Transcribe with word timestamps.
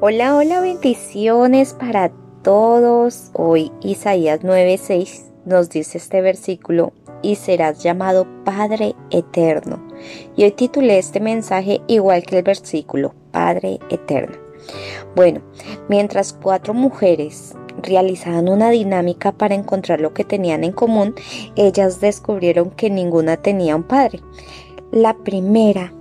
Hola, 0.00 0.36
hola, 0.36 0.60
bendiciones 0.60 1.74
para 1.74 2.12
todos. 2.42 3.30
Hoy 3.34 3.72
Isaías 3.80 4.40
9:6 4.42 5.24
nos 5.44 5.70
dice 5.70 5.98
este 5.98 6.20
versículo, 6.20 6.92
y 7.20 7.34
serás 7.34 7.82
llamado 7.82 8.26
Padre 8.44 8.94
Eterno. 9.10 9.88
Y 10.36 10.44
hoy 10.44 10.52
titulé 10.52 10.98
este 10.98 11.20
mensaje 11.20 11.80
igual 11.88 12.22
que 12.22 12.38
el 12.38 12.44
versículo, 12.44 13.14
Padre 13.32 13.78
Eterno. 13.90 14.36
Bueno, 15.16 15.40
mientras 15.88 16.32
cuatro 16.32 16.74
mujeres 16.74 17.54
realizaban 17.82 18.48
una 18.48 18.70
dinámica 18.70 19.32
para 19.32 19.54
encontrar 19.54 20.00
lo 20.00 20.14
que 20.14 20.24
tenían 20.24 20.64
en 20.64 20.72
común, 20.72 21.14
ellas 21.56 22.00
descubrieron 22.00 22.70
que 22.70 22.88
ninguna 22.88 23.36
tenía 23.36 23.76
un 23.76 23.82
padre. 23.82 24.20
La 24.92 25.14
primera 25.14 25.92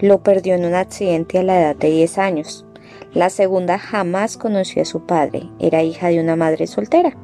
lo 0.00 0.22
perdió 0.22 0.54
en 0.54 0.64
un 0.64 0.74
accidente 0.74 1.38
a 1.38 1.42
la 1.42 1.60
edad 1.60 1.76
de 1.76 1.90
10 1.90 2.18
años. 2.18 2.67
La 3.14 3.30
segunda 3.30 3.78
jamás 3.78 4.36
conoció 4.36 4.82
a 4.82 4.84
su 4.84 5.06
padre, 5.06 5.48
era 5.58 5.82
hija 5.82 6.08
de 6.08 6.20
una 6.20 6.36
madre 6.36 6.66
soltera. 6.66 7.16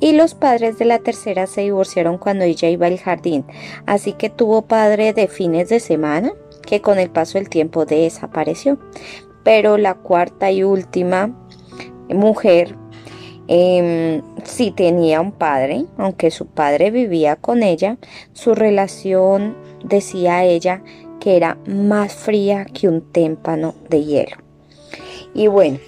Y 0.00 0.12
los 0.12 0.34
padres 0.34 0.78
de 0.78 0.86
la 0.86 0.98
tercera 0.98 1.46
se 1.46 1.60
divorciaron 1.60 2.16
cuando 2.16 2.44
ella 2.44 2.68
iba 2.68 2.86
al 2.86 2.98
jardín, 2.98 3.44
así 3.86 4.14
que 4.14 4.30
tuvo 4.30 4.62
padre 4.62 5.12
de 5.12 5.28
fines 5.28 5.68
de 5.68 5.78
semana, 5.80 6.32
que 6.66 6.80
con 6.80 6.98
el 6.98 7.10
paso 7.10 7.38
del 7.38 7.50
tiempo 7.50 7.84
desapareció. 7.84 8.78
Pero 9.44 9.76
la 9.76 9.94
cuarta 9.94 10.50
y 10.50 10.62
última 10.62 11.36
mujer 12.08 12.76
eh, 13.48 14.22
sí 14.44 14.70
tenía 14.70 15.20
un 15.20 15.32
padre, 15.32 15.84
aunque 15.98 16.30
su 16.30 16.46
padre 16.46 16.90
vivía 16.90 17.36
con 17.36 17.62
ella, 17.62 17.98
su 18.32 18.54
relación, 18.54 19.56
decía 19.84 20.44
ella, 20.44 20.82
que 21.20 21.36
era 21.36 21.58
más 21.66 22.14
fría 22.14 22.64
que 22.64 22.88
un 22.88 23.12
témpano 23.12 23.74
de 23.88 24.04
hielo. 24.04 24.49
Y 25.34 25.46
bueno, 25.46 25.78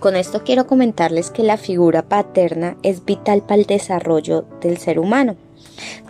con 0.00 0.16
esto 0.16 0.44
quiero 0.44 0.66
comentarles 0.66 1.30
que 1.30 1.42
la 1.42 1.56
figura 1.56 2.02
paterna 2.02 2.76
es 2.82 3.04
vital 3.04 3.42
para 3.42 3.60
el 3.60 3.66
desarrollo 3.66 4.44
del 4.60 4.78
ser 4.78 4.98
humano. 4.98 5.36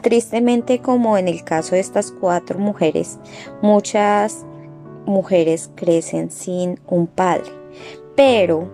Tristemente, 0.02 0.80
como 0.80 1.16
en 1.16 1.28
el 1.28 1.44
caso 1.44 1.74
de 1.74 1.80
estas 1.80 2.12
cuatro 2.12 2.58
mujeres, 2.58 3.18
muchas 3.62 4.44
mujeres 5.06 5.70
crecen 5.74 6.30
sin 6.30 6.78
un 6.86 7.06
padre. 7.06 7.50
Pero, 8.14 8.68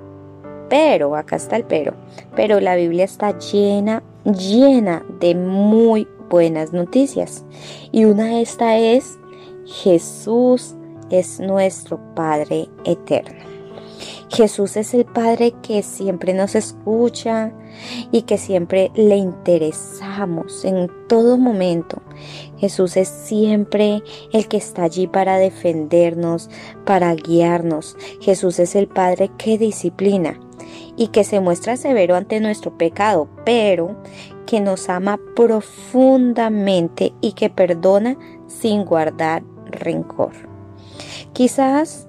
pero, 0.68 1.14
acá 1.16 1.36
está 1.36 1.56
el 1.56 1.64
pero, 1.64 1.94
pero 2.34 2.60
la 2.60 2.74
Biblia 2.74 3.04
está 3.04 3.38
llena, 3.38 4.02
llena 4.24 5.04
de 5.20 5.34
muy 5.34 6.08
buenas 6.28 6.72
noticias. 6.72 7.44
Y 7.92 8.04
una 8.06 8.24
de 8.24 8.42
estas 8.42 8.78
es 8.80 9.18
Jesús 9.66 10.74
es 11.10 11.38
nuestro 11.40 12.00
Padre 12.14 12.68
eterno. 12.84 13.38
Jesús 14.28 14.76
es 14.76 14.94
el 14.94 15.04
Padre 15.04 15.54
que 15.62 15.82
siempre 15.82 16.34
nos 16.34 16.54
escucha 16.54 17.52
y 18.10 18.22
que 18.22 18.38
siempre 18.38 18.90
le 18.94 19.16
interesamos 19.16 20.64
en 20.64 20.90
todo 21.08 21.36
momento. 21.38 22.02
Jesús 22.58 22.96
es 22.96 23.08
siempre 23.08 24.02
el 24.32 24.48
que 24.48 24.56
está 24.56 24.84
allí 24.84 25.06
para 25.06 25.38
defendernos, 25.38 26.50
para 26.84 27.14
guiarnos. 27.14 27.96
Jesús 28.20 28.58
es 28.58 28.74
el 28.74 28.88
Padre 28.88 29.30
que 29.38 29.58
disciplina 29.58 30.40
y 30.96 31.08
que 31.08 31.24
se 31.24 31.40
muestra 31.40 31.76
severo 31.76 32.16
ante 32.16 32.40
nuestro 32.40 32.76
pecado, 32.76 33.28
pero 33.44 33.96
que 34.46 34.60
nos 34.60 34.88
ama 34.88 35.18
profundamente 35.34 37.12
y 37.20 37.32
que 37.32 37.50
perdona 37.50 38.16
sin 38.46 38.84
guardar 38.84 39.42
rencor. 39.66 40.32
Quizás 41.32 42.08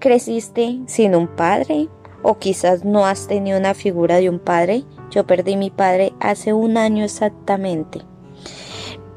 creciste 0.00 0.80
sin 0.86 1.14
un 1.14 1.28
padre 1.28 1.88
o 2.22 2.38
quizás 2.38 2.84
no 2.84 3.06
has 3.06 3.28
tenido 3.28 3.58
una 3.58 3.74
figura 3.74 4.16
de 4.16 4.28
un 4.28 4.40
padre. 4.40 4.84
Yo 5.10 5.26
perdí 5.26 5.56
mi 5.56 5.70
padre 5.70 6.12
hace 6.18 6.52
un 6.52 6.76
año 6.76 7.04
exactamente. 7.04 8.00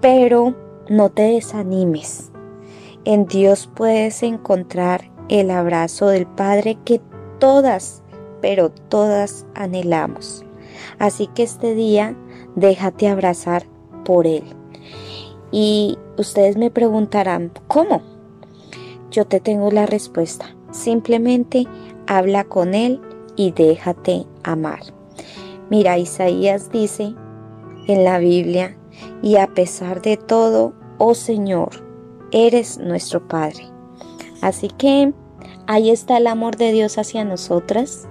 Pero 0.01 0.55
no 0.89 1.09
te 1.09 1.23
desanimes. 1.23 2.31
En 3.05 3.25
Dios 3.25 3.69
puedes 3.73 4.21
encontrar 4.23 5.11
el 5.29 5.51
abrazo 5.51 6.07
del 6.07 6.25
Padre 6.25 6.77
que 6.85 7.01
todas, 7.39 8.03
pero 8.41 8.69
todas 8.69 9.45
anhelamos. 9.55 10.45
Así 10.99 11.27
que 11.27 11.43
este 11.43 11.75
día 11.75 12.15
déjate 12.55 13.07
abrazar 13.07 13.65
por 14.05 14.27
Él. 14.27 14.43
Y 15.51 15.97
ustedes 16.17 16.57
me 16.57 16.71
preguntarán, 16.71 17.51
¿cómo? 17.67 18.01
Yo 19.11 19.25
te 19.25 19.39
tengo 19.39 19.69
la 19.71 19.85
respuesta. 19.85 20.55
Simplemente 20.73 21.67
habla 22.07 22.43
con 22.43 22.73
Él 22.73 22.99
y 23.35 23.51
déjate 23.51 24.25
amar. 24.43 24.81
Mira, 25.69 25.97
Isaías 25.97 26.71
dice 26.71 27.15
en 27.87 28.03
la 28.03 28.17
Biblia, 28.17 28.75
y 29.21 29.37
a 29.37 29.47
pesar 29.47 30.01
de 30.01 30.17
todo, 30.17 30.73
oh 30.97 31.13
Señor, 31.13 31.69
eres 32.31 32.79
nuestro 32.79 33.27
Padre. 33.27 33.65
Así 34.41 34.67
que 34.67 35.13
ahí 35.67 35.89
está 35.89 36.17
el 36.17 36.27
amor 36.27 36.57
de 36.57 36.71
Dios 36.71 36.97
hacia 36.97 37.23
nosotras. 37.23 38.07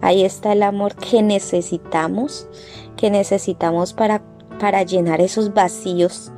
Ahí 0.00 0.24
está 0.24 0.52
el 0.52 0.62
amor 0.62 0.94
que 0.96 1.22
necesitamos, 1.22 2.48
que 2.96 3.10
necesitamos 3.10 3.94
para, 3.94 4.22
para 4.58 4.82
llenar 4.82 5.20
esos 5.20 5.54
vacíos 5.54 6.32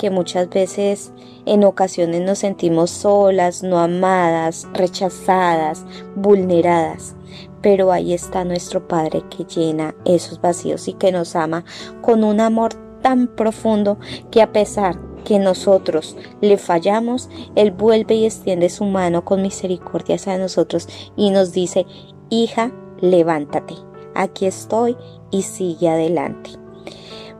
que 0.00 0.08
muchas 0.08 0.48
veces 0.48 1.12
en 1.44 1.62
ocasiones 1.62 2.22
nos 2.22 2.38
sentimos 2.38 2.90
solas, 2.90 3.62
no 3.62 3.78
amadas, 3.78 4.66
rechazadas, 4.72 5.84
vulneradas. 6.16 7.14
Pero 7.60 7.92
ahí 7.92 8.14
está 8.14 8.44
nuestro 8.44 8.88
Padre 8.88 9.22
que 9.28 9.44
llena 9.44 9.94
esos 10.06 10.40
vacíos 10.40 10.88
y 10.88 10.94
que 10.94 11.12
nos 11.12 11.36
ama 11.36 11.66
con 12.00 12.24
un 12.24 12.40
amor 12.40 12.72
tan 13.02 13.26
profundo 13.26 13.98
que 14.30 14.40
a 14.40 14.52
pesar 14.52 14.96
que 15.26 15.38
nosotros 15.38 16.16
le 16.40 16.56
fallamos, 16.56 17.28
Él 17.54 17.70
vuelve 17.70 18.14
y 18.14 18.24
extiende 18.24 18.70
su 18.70 18.86
mano 18.86 19.22
con 19.22 19.42
misericordia 19.42 20.14
hacia 20.14 20.38
nosotros 20.38 20.88
y 21.14 21.28
nos 21.28 21.52
dice, 21.52 21.84
hija, 22.30 22.72
levántate, 23.02 23.74
aquí 24.14 24.46
estoy 24.46 24.96
y 25.30 25.42
sigue 25.42 25.90
adelante. 25.90 26.52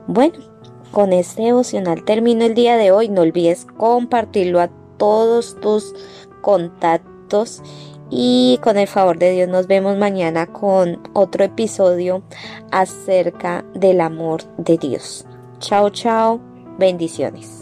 Bueno, 0.05 0.50
con 0.91 1.13
este 1.13 1.43
devocional 1.43 2.03
termino 2.03 2.45
el 2.45 2.53
día 2.53 2.77
de 2.77 2.91
hoy. 2.91 3.09
No 3.09 3.21
olvides 3.21 3.65
compartirlo 3.77 4.59
a 4.61 4.69
todos 4.97 5.59
tus 5.61 5.93
contactos. 6.41 7.61
Y 8.13 8.59
con 8.61 8.77
el 8.77 8.87
favor 8.87 9.17
de 9.17 9.31
Dios 9.31 9.47
nos 9.47 9.67
vemos 9.67 9.97
mañana 9.97 10.45
con 10.45 10.99
otro 11.13 11.45
episodio 11.45 12.23
acerca 12.69 13.63
del 13.73 14.01
amor 14.01 14.43
de 14.57 14.77
Dios. 14.77 15.25
Chao, 15.59 15.89
chao. 15.91 16.41
Bendiciones. 16.77 17.60